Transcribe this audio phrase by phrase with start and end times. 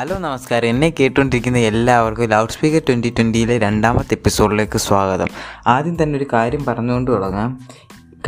[0.00, 0.68] Hello നമസ്കാരം.
[0.68, 5.26] എന്നെ കേട്ടുകൊണ്ടിരിക്കുന്ന എല്ലാവർക്കും ലൗഡ് സ്പീക്കർ ട്വന്റി ട്വന്റിയിലെ രണ്ടാമത്തെ എപ്പിസോഡിലേക്ക് സ്വാഗതം.
[5.66, 7.60] ആദ്യം തന്നെ ഒരു കാര്യം പറഞ്ഞുകൊണ്ട് തുടങ്ങാം.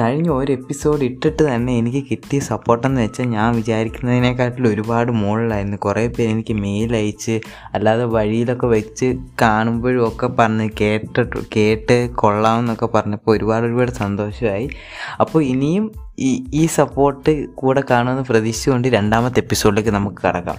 [0.00, 6.30] കഴിഞ്ഞ ഒരു എപ്പിസോഡ് ഇട്ടിട്ട് തന്നെ എനിക്ക് കിട്ടിയ സപ്പോർട്ടെന്ന് വെച്ചാൽ ഞാൻ വിചാരിക്കുന്നതിനെക്കാട്ടിലും ഒരുപാട് മുകളിലായിരുന്നു കുറേ പേര്
[6.30, 7.40] എനിക്ക് മെയിൽ അയച്ച്
[7.75, 14.70] അല്ലാതെ വഴിയിലൊക്കെ വെച്ച് കാണുമ്പോഴും ഒക്കെ പറഞ്ഞ് കേട്ടിട്ട് കേട്ട് കൊള്ളാമെന്നൊക്കെ പറഞ്ഞപ്പോൾ ഒരുപാട് ഒരുപാട് സന്തോഷമായി.
[15.20, 20.57] അപ്പോൾ ഇനിയും ഈ ഈ സപ്പോർട്ട് കൂടെ കാണുമെന്ന് പ്രതീക്ഷിച്ചുകൊണ്ട് രണ്ടാമത്തെ എപ്പിസോഡിലേക്ക് നമുക്ക് കടക്കാം.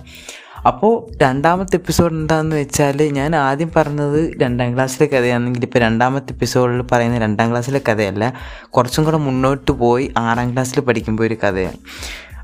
[0.68, 7.18] അപ്പോൾ രണ്ടാമത്തെ എപ്പിസോഡ് എന്താണെന്ന് വെച്ചാൽ ഞാൻ ആദ്യം പറഞ്ഞത് രണ്ടാം ക്ലാസ്സിലെ കഥയാണെങ്കിൽ ഇപ്പോൾ രണ്ടാമത്തെ എപ്പിസോഡിൽ പറയുന്ന
[7.18, 8.34] രണ്ടാം ക്ലാസ്സിലെ കഥയല്ല.
[8.70, 11.78] കുറച്ചും കൂടെ മുന്നോട്ട് പോയി ആറാം ക്ലാസ്സിൽ പഠിക്കുമ്പോൾ ഒരു കഥയാണ്.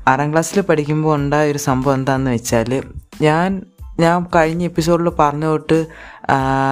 [0.08, 2.82] ആറാം ക്ലാസ്സിൽ പഠിക്കുമ്പോൾ ഉണ്ടായ ഒരു സംഭവം എന്താണെന്ന് വെച്ചാൽ
[3.22, 3.62] ഞാൻ
[4.00, 5.86] ഞാൻ കഴിഞ്ഞ എപ്പിസോഡിൽ പറഞ്ഞു തൊട്ട്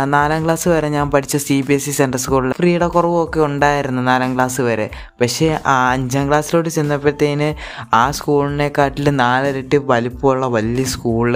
[0.07, 4.35] നാലാം ക്ലാസ് വരെ ഞാൻ പഠിച്ച C B S E central സ്കൂളിൽ ഫ്രീയുടെ കുറവൊക്കെ ഉണ്ടായിരുന്നു നാലാം
[4.35, 4.87] ക്ലാസ് വരെ.
[5.21, 7.49] പക്ഷേ ആ അഞ്ചാം ക്ലാസ്സിലോട്ട് ചെന്നപ്പോഴത്തേന്
[7.95, 11.31] ആ സ്കൂളിനെക്കാട്ടിലും നാലരട്ടി വലിപ്പമുള്ള വലിയ സ്കൂൾ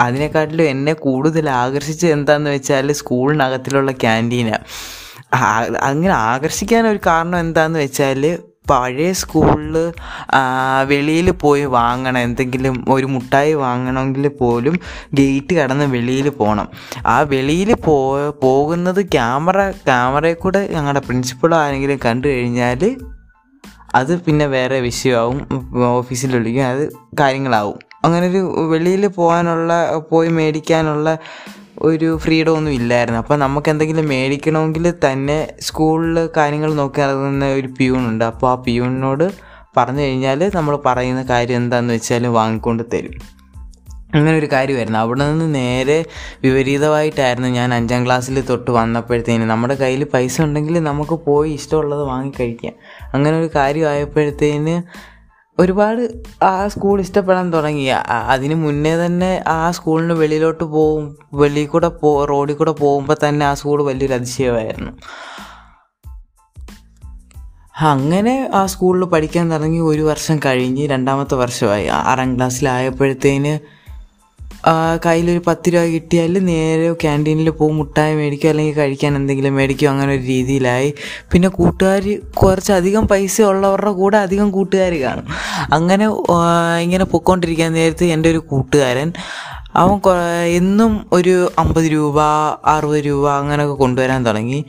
[0.00, 4.64] അതിനെക്കാട്ടിലും എന്നെ കൂടുതൽ ആകർഷിച്ചത് എന്താണെന്ന് വെച്ചാൽ സ്കൂളിനകത്തിലുള്ള ക്യാന്റീനാണ്
[5.82, 8.22] അങ്ങനെ ആകർഷിക്കാൻ ഒരു കാരണം എന്താണെന്ന് വെച്ചാൽ
[8.70, 9.76] പഴയ സ്കൂളിൽ
[10.86, 12.18] വെളിയിൽ പോയി വാങ്ങണം.
[12.18, 14.78] എന്തെങ്കിലും ഒരു മുട്ടായി വാങ്ങണമെങ്കിൽ പോലും
[15.14, 16.68] ഗേറ്റ് കടന്ന് വെളിയിൽ പോകണം
[17.06, 17.96] ആ വെളിയിൽ പോ
[18.42, 22.82] പോകുന്നത് ക്യാമറ ക്യാമറയിൽ കൂടെ ഞങ്ങളുടെ പ്രിൻസിപ്പൾ ആരെങ്കിലും കണ്ടു കഴിഞ്ഞാൽ
[23.94, 25.38] അത് പിന്നെ വേറെ വിഷയമാവും.
[25.98, 26.64] ഓഫീസിൽ വിളിക്കും.
[26.64, 26.82] അത്
[27.20, 27.78] കാര്യങ്ങളാവും.
[28.04, 29.72] അങ്ങനൊരു വെളിയിൽ പോകാനുള്ള
[30.12, 31.08] പോയി മേടിക്കാനുള്ള
[31.82, 33.20] ഒരു ഫ്രീഡം ഒന്നും ഇല്ലായിരുന്നു.
[33.20, 39.32] അപ്പോൾ നമുക്ക് എന്തെങ്കിലും മേടിക്കണമെങ്കിൽ തന്നെ സ്കൂളിൽ കാര്യങ്ങൾ നോക്കി നടക്കുന്ന ഒരു പ്യൂണുണ്ട് അപ്പോൾ ആ പ്യൂണിനോട്
[39.76, 43.38] പറഞ്ഞു കഴിഞ്ഞാൽ നമ്മൾ പറയുന്ന കാര്യം എന്താണെന്ന് വെച്ചാൽ വാങ്ങിക്കൊണ്ട് തരും.
[44.14, 44.98] അങ്ങനെ ഒരു കാര്യമായിരുന്നു.
[44.98, 46.04] അവിടെ നിന്ന് നേരെ
[46.44, 49.42] വിപരീതമായിട്ടായിരുന്നു ഞാൻ അഞ്ചാം ക്ലാസ്സിൽ തൊട്ട് വന്നപ്പോഴത്തേന്.
[49.42, 52.72] നമ്മുടെ കയ്യിൽ പൈസ ഉണ്ടെങ്കിൽ നമുക്ക് പോയി ഇഷ്ടമുള്ളത് വാങ്ങിക്കഴിക്കാം
[53.14, 55.08] അങ്ങനെ ഒരു കാര്യമായപ്പോഴത്തേന്
[55.58, 57.84] ഒരുപാട് ആ സ്കൂൾ ഇഷ്ടപ്പെടാൻ തുടങ്ങി.
[58.28, 63.54] അതിന് മുന്നേ തന്നെ ആ സ്കൂളിന് വെളിയിലോട്ട് പോവും വെളിയിൽ കൂടെ പോ റോഡിൽ കൂടെ പോകുമ്പോൾ തന്നെ ആ
[63.54, 64.92] സ്കൂൾ വലിയൊരു അതിശയമായിരുന്നു.
[67.80, 71.86] അങ്ങനെ ആ സ്കൂളിൽ പഠിക്കാൻ തുടങ്ങി ഒരു വർഷം കഴിഞ്ഞ് രണ്ടാമത്തെ വർഷമായി.
[71.86, 73.77] ആറാം ക്ലാസ്സിലായപ്പോഴത്തേന്
[75.06, 80.22] കയ്യിലൊരു പത്ത് രൂപ കിട്ടിയാൽ നേരെ ക്യാന്റീനിൽ പോകും മുട്ടായി മേടിക്കും അല്ലെങ്കിൽ കഴിക്കാൻ എന്തെങ്കിലും മേടിക്കും അങ്ങനെ ഒരു
[80.22, 80.94] രീതിയിലായി.
[81.32, 85.26] പിന്നെ കൂട്ടുകാർ കുറച്ചധികം പൈസ ഉള്ളവരുടെ കൂടെ അധികം കൂട്ടുകാർ കാണും.
[85.72, 86.06] അങ്ങനെ
[86.82, 89.12] ഇങ്ങനെ പൊയ്ക്കൊണ്ടിരിക്കാൻ നേരത്ത് എന്റെ ഒരു കൂട്ടുകാരൻ
[89.76, 89.98] അവൻ
[90.46, 92.20] എന്നും ഒരു അമ്പത് രൂപ
[92.66, 94.64] അറുപത് രൂപ അങ്ങനെയൊക്കെ കൊണ്ടുവരാൻ തുടങ്ങി.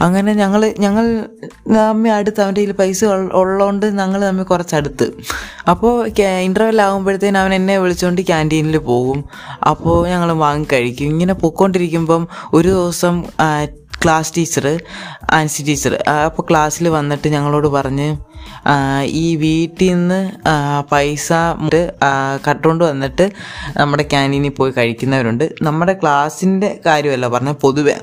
[0.00, 1.26] അങ്ങനെ ഞങ്ങൾ ഞങ്ങൾ
[1.76, 5.12] തമ്മിൽ അടുത്ത് അവന്റെ കയ്യിൽ പൈസ ഉള്ള- ഉള്ളതുകൊണ്ട് ഞങ്ങൾ തമ്മിൽ കുറച്ചടുത്ത്.
[5.70, 9.24] അപ്പോൾ ഇന്റർവെൽ ആകുമ്പോഴത്തേന് അവൻ എന്നെ വിളിച്ചുകൊണ്ട് ക്യാന്റീനിൽ പോകും.
[9.62, 11.04] അപ്പോൾ ഞങ്ങൾ വാങ്ങി കഴിക്കും.
[11.04, 13.24] ഇങ്ങനെ പൊയ്ക്കൊണ്ടിരിക്കുമ്പം ഒരു ദിവസം
[14.04, 14.80] ക്ലാസ് ടീച്ചർ
[15.30, 18.16] ആൻസി ടീച്ചർ അപ്പോൾ ക്ലാസ്സിൽ വന്നിട്ട് ഞങ്ങളോട് പറഞ്ഞ്
[19.02, 20.32] ഈ വീട്ടിൽ നിന്ന്
[20.92, 21.32] പൈസ
[22.48, 23.30] കട്ടുകൊണ്ട് വന്നിട്ട്
[23.76, 25.52] നമ്മുടെ ക്യാന്റീനിൽ പോയി കഴിക്കുന്നവരുണ്ട്.
[25.62, 27.94] നമ്മുടെ ക്ലാസ്സിന്റെ കാര്യമല്ല പറഞ്ഞ പൊതുവെ.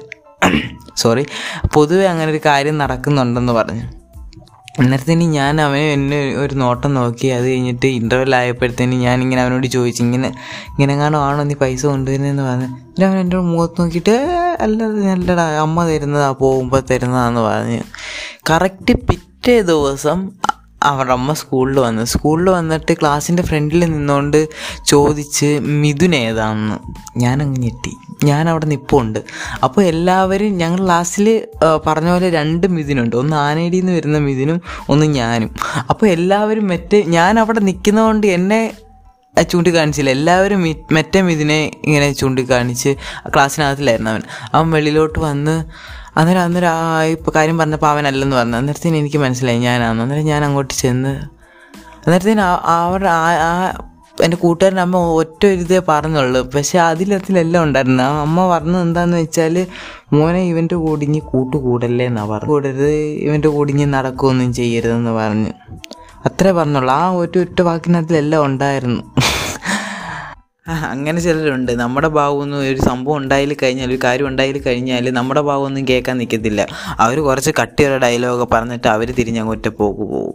[0.97, 1.23] സോറി
[1.73, 3.85] പൊതുവെ അങ്ങനെ ഒരു കാര്യം നടക്കുന്നുണ്ടെന്ന് പറഞ്ഞു.
[4.79, 10.03] അന്നേരത്തേന് ഞാൻ അവനെ എന്നെ ഒരു നോട്ടം നോക്കി അത് കഴിഞ്ഞിട്ട് ഇന്റർവെൽ ആയപ്പോഴത്തേന് ഞാൻ ഇങ്ങനെ അവനോട് ചോദിച്ചു
[10.03, 10.29] ഇങ്ങനെ
[10.69, 12.67] ഇങ്ങനെ കാണോ ആണോ നീ പൈസ കൊണ്ടുവരുന്നതെന്ന് പറഞ്ഞു?
[12.67, 17.81] എന്നിട്ട് അവൻ എന്റെ മുഖത്ത് നോക്കിയിട്ട് "ഏ, അല്ല നല്ലടാ അമ്മ തരുന്നതാ പോകുമ്പോൾ തരുന്നതാന്ന് പറഞ്ഞു.
[18.49, 20.19] കറക്റ്റ് പിറ്റേ ദിവസം
[20.83, 22.03] അവരുടെ അമ്മ സ്കൂളിൽ വന്നു.
[22.03, 24.47] സ്കൂളിൽ വന്നിട്ട് ക്ലാസ്സിന്റെ ഫ്രണ്ടിൽ നിന്നുകൊണ്ട്
[24.88, 26.77] ചോദിച്ച് മിഥുൻ ഏതാണെന്ന്?
[27.19, 27.93] ഞാനങ്ങ് ഞെട്ടി.
[28.23, 29.19] ഞാൻ അവിടെ നിൽപ്പുണ്ട്
[29.63, 31.47] അപ്പോൾ എല്ലാവരും ഞങ്ങൾ ക്ലാസ്സിൽ
[31.88, 33.15] പറഞ്ഞ പോലെ രണ്ട് മിഥുനുണ്ട്.
[33.15, 35.51] ഒന്ന് ആനേടിയിൽ നിന്ന് വരുന്ന മിഥുനും ഒന്ന് ഞാനും.
[35.89, 38.61] അപ്പോൾ എല്ലാവരും മറ്റേ ഞാൻ അവിടെ നിൽക്കുന്നതുകൊണ്ട് എന്നെ
[39.49, 40.09] ചൂണ്ടിക്കാണിച്ചില്ല.
[40.09, 40.61] എല്ലാവരും
[40.91, 42.95] മറ്റേ മിഥുനെ ഇങ്ങനെ ചൂണ്ടിക്കാണിച്ച്
[43.33, 44.21] ക്ലാസ്സിനകത്തിലായിരുന്നു അവൻ.
[44.53, 45.55] അവൻ വെളിയിലോട്ട് വന്ന്
[46.19, 46.85] അന്നേരം അന്നേരം ആ
[47.16, 48.57] ഇപ്പോൾ കാര്യം പറഞ്ഞപ്പോൾ അവനല്ലെന്ന് പറഞ്ഞു.
[48.61, 51.13] അന്നേരത്തേന് എനിക്ക് മനസ്സിലായി ഞാനാണ് അന്നേരം ഞാൻ അങ്ങോട്ട് ചെന്ന്
[52.05, 52.44] അന്നേരത്തേന്
[52.78, 53.51] അവരുടെ ആ ആ
[54.25, 56.39] എന്റെ കൂട്ടുകാരന്റെ അമ്മ ഒറ്റ ഒരു ഇതേ പറഞ്ഞുള്ളൂ.
[56.53, 58.01] പക്ഷെ അതിലത്തിലെല്ലാം ഉണ്ടായിരുന്നു.
[58.03, 59.56] ആ അമ്മ പറഞ്ഞത് എന്താന്ന് വെച്ചാൽ
[60.16, 62.89] മോനെ ഇവന്റെ കൂടിഞ്ഞ് കൂട്ടുകൂടല്ലേ എന്നാണ് പറഞ്ഞു കൂടരുത്
[63.25, 65.51] ഇവന്റെ കൂടിഞ്ഞ് നടക്കുകയൊന്നും ചെയ്യരുതെന്ന് പറഞ്ഞു.
[66.30, 66.94] അത്രേ പറഞ്ഞുള്ളൂ.
[67.01, 69.03] ആ ഒറ്റ ഒറ്റ വാക്കിനകത്തിലെല്ലാം ഉണ്ടായിരുന്നു.
[70.67, 71.71] അങ്ങനെ ചിലരുണ്ട്.
[71.71, 76.67] നമ്മുടെ ഭാഗമൊന്നും ഒരു സംഭവം ഉണ്ടായി കഴിഞ്ഞാൽ ഒരു കാര്യം ഉണ്ടായി കഴിഞ്ഞാൽ നമ്മുടെ ഭാഗമൊന്നും കേൾക്കാൻ നിൽക്കത്തില്ല.
[76.99, 80.33] അവർ കുറച്ച് കട്ടിയുള്ള ഡയലോഗ് പറഞ്ഞിട്ട് അവർ തിരിഞ്ഞങ്ങ് പോക്ക് പോകും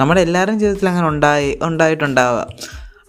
[0.00, 2.46] നമ്മുടെ എല്ലാവരുടെയും ജീവിതത്തിൽ അങ്ങനെ ഉണ്ടായി ഉണ്ടായിട്ടുണ്ടാവുക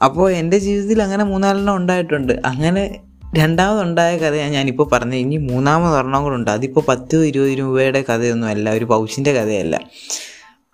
[0.04, 2.34] അപ്പോൾ എന്റെ ജീവിതത്തിൽ അങ്ങനെ മൂന്നാലെണ്ണം ഉണ്ടായിട്ടുണ്ട്.
[2.46, 3.00] അങ്ങനെ
[3.38, 5.16] രണ്ടാമതുണ്ടായ കഥയാണ് ഞാനിപ്പോൾ പറഞ്ഞത്.
[5.16, 6.52] ഇനി മൂന്നാമത് ഒരെണ്ണം കൂടെ ഉണ്ട്.
[6.52, 9.80] അതിപ്പോൾ പത്ത് ഇരുപത് രൂപയുടെ കഥയൊന്നുമല്ല ഒരു പൗച്ചിന്റെ കഥയല്ല.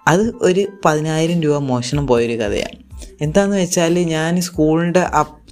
[0.07, 2.85] അത് ഒരു പതിനായിരം രൂപ മോഷണം പോയൊരു കഥയാണ്
[3.21, 4.99] എന്താണെന്ന് വെച്ചാൽ ഞാൻ സ്കൂളിന്റെ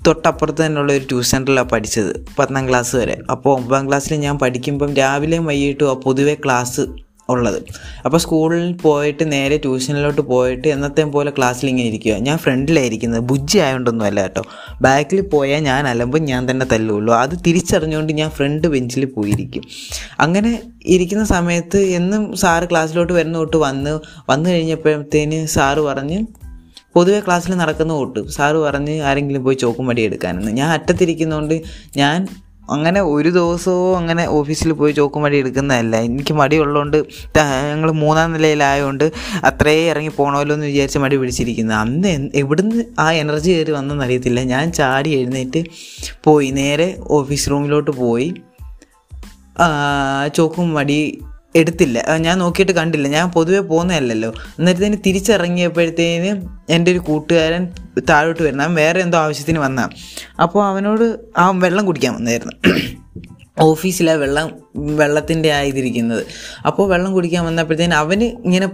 [0.07, 3.17] തൊട്ടപ്പുറത്ത് തന്നെയുള്ള ഒരു ട്യൂഷൻ സെന്ററിലാണ് പഠിച്ചത് പത്താം ക്ലാസ് വരെ.
[3.31, 6.81] അപ്പോൾ ഒമ്പതാം ക്ലാസ്സിൽ ഞാൻ പഠിക്കുമ്പം രാവിലെയും വൈകിട്ടും പൊതുവെ ക്ലാസ്
[7.29, 7.63] ഉള്ളത്.
[8.05, 14.05] അപ്പോൾ സ്കൂളിൽ പോയിട്ട് നേരെ ട്യൂഷനിലോട്ട് പോയിട്ട് എന്നത്തെയും പോലെ ക്ലാസ്സിൽ ഇങ്ങനെ ഇരിക്കുക ഞാൻ ഫ്രണ്ടിലായിരിക്കുന്നത് ബുജ്ജി ആയതുകൊണ്ടൊന്നും
[14.05, 14.41] അല്ല കേട്ടോ.
[14.81, 17.13] ബാക്കിൽ പോയാൽ ഞാൻ അലമ്പും ഞാൻ തന്നെ തല്ലുള്ളൂ.
[17.13, 19.63] അത് തിരിച്ചറിഞ്ഞുകൊണ്ട് ഞാൻ ഫ്രണ്ട് ബെഞ്ചിൽ പോയിരിക്കും.
[20.19, 26.25] അങ്ങനെ ഇരിക്കുന്ന സമയത്ത് എന്നും സാറ് ക്ലാസ്സിലോട്ട് വരുന്ന തൊട്ട് വന്ന് വന്നു കഴിഞ്ഞപ്പോഴത്തേന് സാറ് പറഞ്ഞ്
[26.95, 30.51] പൊതുവെ ക്ലാസ്സിൽ നടക്കുന്ന കൂട്ട് സാറ് പറഞ്ഞ് ആരെങ്കിലും പോയി ചോക്കും വടി എടുക്കാനെന്ന്.
[30.51, 31.61] ഞാൻ അറ്റത്തിരിക്കുന്നതുകൊണ്ട്
[31.97, 32.27] ഞാൻ
[32.69, 35.95] അങ്ങനെ ഒരു ദിവസവും അങ്ങനെ ഓഫീസിൽ പോയി ചോക്കും മടി എടുക്കുന്നതല്ല.
[35.95, 36.97] എനിക്ക് മടിയുള്ളതുകൊണ്ട്
[37.37, 39.11] ഞങ്ങൾ മൂന്നാം നിലയിലായതുകൊണ്ട്
[39.43, 45.09] അത്രേ ഇറങ്ങി പോകണമല്ലോ എന്ന് വിചാരിച്ച് മടി പിടിച്ചിരിക്കുന്നത് അന്ന് എവിടുന്ന് ആ എനർജി കയറി വന്നെന്നറിയത്തില്ല ഞാൻ ചാടി
[45.09, 45.63] എഴുന്നേറ്റ്
[46.23, 46.49] പോയി.
[46.51, 48.33] നേരെ ഓഫീസ് റൂമിലോട്ട് പോയി.
[50.35, 50.99] ചോക്കും മടി
[51.55, 52.17] എടുത്തില്ല.
[52.17, 53.07] ഞാൻ നോക്കിയിട്ട് കണ്ടില്ല.
[53.07, 54.33] ഞാൻ പൊതുവെ പോകുന്നതല്ലല്ലോ.
[54.59, 57.69] എന്നിട്ടത്തേന് തിരിച്ചിറങ്ങിയപ്പോഴത്തേന് എന്റെ ഒരു കൂട്ടുകാരൻ
[58.09, 58.63] താഴോട്ട് വരുന്ന.
[58.63, 59.89] അവൻ വേറെ എന്തോ ആവശ്യത്തിന് വന്ന.
[60.41, 62.55] അപ്പോൾ അവനോട് ആ വെള്ളം കുടിക്കാൻ വന്നായിരുന്നു.
[63.59, 66.25] ഓഫീസിലാണ് വെള്ളം വെള്ളത്തിന്റെ ആയിരിക്കുന്നത്
[66.65, 68.69] അപ്പോൾ വെള്ളം കുടിക്കാൻ വന്നപ്പോഴത്തേന് അവന് ഇങ്ങനെ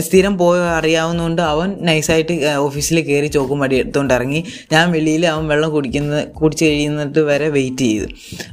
[0.00, 4.44] സ്ഥിരം പോയ അറിയാവുന്നതുകൊണ്ട് അവൻ നൈസായിട്ട് ഓഫീസിൽ കയറി ചോക്കും മടി എടുത്തുകൊണ്ട് ഇറങ്ങി.
[4.72, 8.06] ഞാൻ വെളിയിൽ അവൻ വെള്ളം കുടിക്കുന്ന കുടിച്ച് കഴിയുന്നിട്ട് വരെ വെയിറ്റ് ചെയ്തു.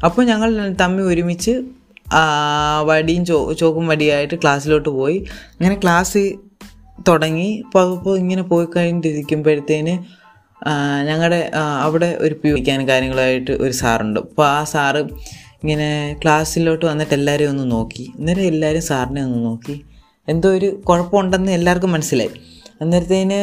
[0.06, 1.62] അപ്പോൾ ഞങ്ങൾ തമ്മിൽ ഒരുമിച്ച്
[2.83, 5.25] വടിയും ചോ ചോക്കും വടിയായിട്ട് ക്ലാസ്സിലോട്ട് പോയി.
[5.59, 6.33] അങ്ങനെ ക്ലാസ്
[7.07, 7.63] തുടങ്ങി.
[7.65, 10.19] അപ്പോൾ ഇങ്ങനെ പോയി കഴിഞ്ഞിട്ടിരിക്കുമ്പോഴത്തേന്
[11.07, 14.19] ഞങ്ങളുടെ അവിടെ ഒരു പിടിക്കാനും കാര്യങ്ങളായിട്ട് ഒരു സാറുണ്ട്.
[14.19, 14.97] അപ്പോൾ ആ സാറ്
[15.63, 18.11] ഇങ്ങനെ ക്ലാസ്സിലോട്ട് വന്നിട്ട് എല്ലാവരെയും ഒന്ന് നോക്കി.
[18.19, 19.81] അന്നേരം എല്ലാവരും സാറിനെ ഒന്ന് നോക്കി.
[20.27, 22.29] എന്തോ ഒരു കുഴപ്പമുണ്ടെന്ന് എല്ലാവർക്കും മനസ്സിലായി.
[22.81, 23.39] അന്നേരത്തേന്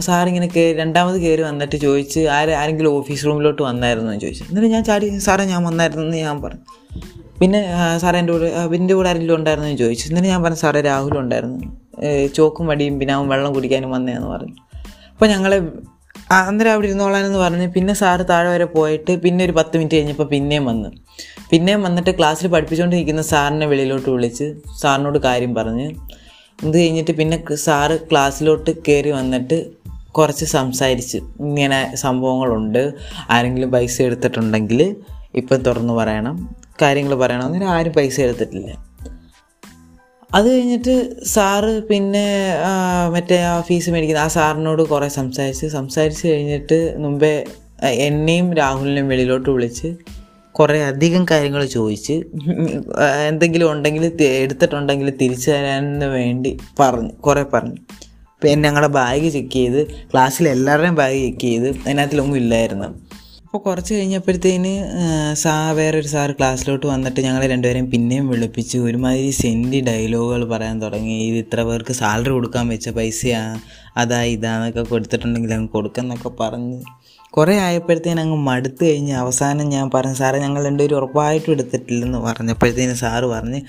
[0.00, 4.44] സാറിങ്ങനെ കയറി രണ്ടാമത് കയറി വന്നിട്ട് ചോദിച്ച് ആരെ ആരെങ്കിലും ഓഫീസ് റൂമിലോട്ട് വന്നായിരുന്നു എന്ന് ചോദിച്ചു.
[4.48, 6.60] എന്നിട്ട് ഞാൻ ചാടി സാറേ ഞാൻ വന്നായിരുന്നു എന്ന് ഞാൻ പറഞ്ഞു.
[7.42, 7.60] പിന്നെ
[8.02, 10.08] സാറേ എന്റെ കൂടെ അവന്റെ കൂടെ ആരെങ്കിലും ഉണ്ടായിരുന്നു എന്ന് ചോദിച്ചു.
[10.08, 11.58] എന്നിട്ട് ഞാൻ പറഞ്ഞു സാറേ രാഹുൽ ഉണ്ടായിരുന്നു.
[12.36, 14.54] ചോക്കും വടിയും പിന്നെ അവൻ വെള്ളം കുടിക്കാനും വന്നതെന്ന് പറഞ്ഞു.
[15.12, 15.58] അപ്പോൾ ഞങ്ങളെ
[16.32, 20.64] അന്നേരം അവിടെ ഇരുന്നോളാനെന്ന് പറഞ്ഞ് പിന്നെ സാറ് താഴെ വരെ പോയിട്ട് പിന്നെ ഒരു പത്ത് മിനിറ്റ് കഴിഞ്ഞപ്പോൾ പിന്നെയും
[20.64, 20.88] വന്ന്.
[21.50, 24.46] പിന്നെയും വന്നിട്ട് ക്ലാസ്സിൽ പഠിപ്പിച്ചുകൊണ്ടിരിക്കുന്ന സാറിനെ വെളിയിലോട്ട് വിളിച്ച്
[24.82, 25.86] സാറിനോട് കാര്യം പറഞ്ഞ്.
[26.64, 29.58] ഇത് കഴിഞ്ഞിട്ട് പിന്നെ സാറ് ക്ലാസ്സിലോട്ട് കയറി വന്നിട്ട്
[30.10, 31.18] കുറച്ച് സംസാരിച്ച്.
[31.40, 32.82] ഇങ്ങനെ സംഭവങ്ങളുണ്ട്.
[33.30, 34.96] ആരെങ്കിലും പൈസ എടുത്തിട്ടുണ്ടെങ്കിൽ
[35.34, 36.36] ഇപ്പം തുറന്നു പറയണം.
[36.80, 37.44] കാര്യങ്ങൾ പറയണം.
[37.46, 38.70] അങ്ങനെ ആരും പൈസ എടുത്തിട്ടില്ല.
[40.30, 40.94] അത് കഴിഞ്ഞിട്ട്
[41.34, 42.26] സാറ് പിന്നെ
[43.14, 47.32] മറ്റേ ആ ഫീസ് മേടിക്കുന്ന ആ സാറിനോട് കുറേ സംസാരിച്ച് സംസാരിച്ച് കഴിഞ്ഞിട്ട് മുമ്പേ
[48.06, 49.88] എന്നെയും രാഹുലിനെയും വെളിയിലോട്ട് വിളിച്ച്
[50.54, 52.16] കുറേ അധികം കാര്യങ്ങൾ ചോദിച്ച്
[53.28, 57.76] എന്തെങ്കിലും ഉണ്ടെങ്കിൽ എടുത്തിട്ടുണ്ടെങ്കിൽ തിരിച്ചു തരാനെന്ന് വേണ്ടി പറഞ്ഞു കുറേ പറഞ്ഞു.
[58.42, 59.80] പിന്നെ ഞങ്ങളുടെ ബാഗ് ചെക്ക് ചെയ്ത്
[60.12, 62.88] ക്ലാസ്സിൽ എല്ലാവരുടെയും ബാഗ് ചെക്ക് ചെയ്ത് അതിനകത്തിലൊന്നും ഇല്ലായിരുന്നു.
[63.54, 64.70] അപ്പോൾ കുറച്ച് കഴിഞ്ഞപ്പോഴത്തേന്
[65.32, 71.18] സാ വേറൊരു സാർ ക്ലാസ്സിലോട്ട് വന്നിട്ട് ഞങ്ങളെ രണ്ടുപേരെയും പിന്നെയും വിളിപ്പിച്ച് ഒരുമാതിരി സെന്റി ഡയലോഗുകൾ പറയാൻ തുടങ്ങി.
[71.24, 73.42] ഇത് ഇത്ര പേർക്ക് സാലറി കൊടുക്കാൻ വെച്ച പൈസയാ
[73.96, 76.78] അതാ ഇതാന്നൊക്കെ കൊടുത്തിട്ടുണ്ടെങ്കിൽ അങ്ങ് കൊടുക്കുന്നൊക്കെ പറഞ്ഞ്
[77.34, 83.24] കുറേ ആയപ്പോഴത്തേന് അങ്ങ് മടുത്ത് കഴിഞ്ഞ് അവസാനം ഞാൻ പറഞ്ഞു സാറേ ഞങ്ങൾ രണ്ടുപേരും ഉറപ്പായിട്ടും എടുത്തിട്ടില്ലെന്ന് പറഞ്ഞപ്പോഴത്തേന് സാറ്
[83.26, 83.60] പറഞ്ഞ്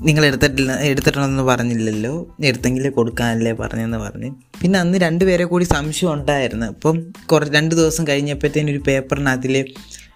[0.00, 2.36] നിങ്ങൾ എടുത്തിട്ടില്ല എടുത്തിട്ടുണ്ടെന്ന് പറഞ്ഞില്ലല്ലോ.
[2.44, 4.30] എടുത്തെങ്കിലേ കൊടുക്കാനല്ലേ പറഞ്ഞെന്ന് പറഞ്ഞ്.
[4.62, 6.66] പിന്നെ അന്ന് രണ്ടുപേരെ കൂടി സംശയം ഉണ്ടായിരുന്നു.
[6.66, 9.64] അപ്പം കുറേ രണ്ട് ദിവസം കഴിഞ്ഞപ്പോഴത്തേനും ഒരു പേപ്പറിനകത്തിൽ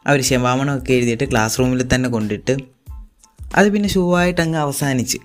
[0.06, 2.56] അവർ ശവാമണമൊക്കെ എഴുതിയിട്ട് ക്ലാസ് റൂമിൽ തന്നെ കൊണ്ടിട്ട്
[3.54, 5.18] അത് പിന്നെ ഷൂവായിട്ട് അങ്ങ് അവസാനിച്ച്.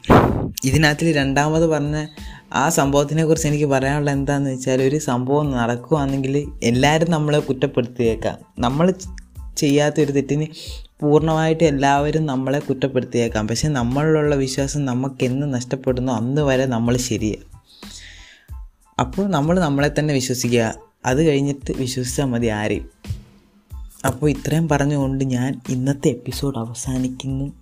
[0.63, 2.05] ഇതിനകത്തിൽ രണ്ടാമത് പറഞ്ഞ
[2.53, 8.37] ആ സംഭവത്തിനെ കുറിച്ച് എനിക്ക് പറയാനുള്ള എന്താണെന്ന് വെച്ചാൽ ഒരു സംഭവം നടക്കുകയാണെങ്കിൽ എല്ലാവരും നമ്മളെ കുറ്റപ്പെടുത്തിയേക്കാം.
[8.59, 8.93] നമ്മൾ
[9.57, 10.47] ചെയ്യാത്തൊരു തെറ്റിന്
[10.99, 13.47] പൂർണമായിട്ട് എല്ലാവരും നമ്മളെ കുറ്റപ്പെടുത്തിയേക്കാം.
[13.47, 17.55] പക്ഷെ നമ്മളിലുള്ള വിശ്വാസം നമുക്ക് എന്ന് നഷ്ടപ്പെടുന്നു അന്ന് വരെ നമ്മൾ ശരിയാണ്
[18.99, 20.75] അപ്പോൾ നമ്മൾ നമ്മളെ തന്നെ വിശ്വസിക്കുക.
[21.05, 22.89] അത് കഴിഞ്ഞിട്ട് വിശ്വസിച്ചാൽ മതി ആരെയും.
[24.05, 27.53] അപ്പോൾ ഇത്രയും പറഞ്ഞുകൊണ്ട് ഞാൻ ഇന്നത്തെ എപ്പിസോഡ് അവസാനിക്കുന്നു.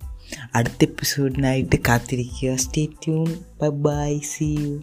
[0.54, 2.56] അടുത്ത എപ്പിസോഡിനായിട്ട് കാത്തിരിക്കുക.
[2.56, 4.82] Stay tune bye bye see you